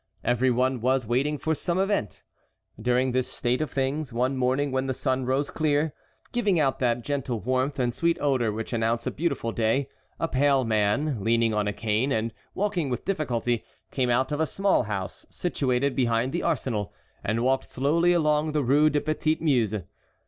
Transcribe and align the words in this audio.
Every 0.23 0.49
one 0.49 0.81
was 0.81 1.05
waiting 1.05 1.37
for 1.37 1.53
some 1.53 1.77
event. 1.77 2.23
During 2.81 3.11
this 3.11 3.27
state 3.31 3.61
of 3.61 3.69
things, 3.69 4.11
one 4.11 4.35
morning 4.35 4.71
when 4.71 4.87
the 4.87 4.95
sun 4.95 5.25
rose 5.27 5.51
clear, 5.51 5.93
giving 6.31 6.59
out 6.59 6.79
that 6.79 7.03
gentle 7.03 7.39
warmth 7.39 7.77
and 7.77 7.93
sweet 7.93 8.17
odor 8.19 8.51
which 8.51 8.73
announce 8.73 9.05
a 9.05 9.11
beautiful 9.11 9.51
day, 9.51 9.89
a 10.19 10.27
pale 10.27 10.65
man, 10.65 11.23
leaning 11.23 11.53
on 11.53 11.67
a 11.67 11.71
cane, 11.71 12.11
and 12.11 12.33
walking 12.55 12.89
with 12.89 13.05
difficulty, 13.05 13.63
came 13.91 14.09
out 14.09 14.31
of 14.31 14.39
a 14.39 14.47
small 14.47 14.85
house 14.85 15.27
situated 15.29 15.95
behind 15.95 16.31
the 16.31 16.41
arsenal, 16.41 16.91
and 17.23 17.43
walked 17.43 17.69
slowly 17.69 18.11
along 18.11 18.53
the 18.53 18.63
Rue 18.63 18.89
du 18.89 19.01
Petit 19.01 19.37
Muse. 19.39 19.83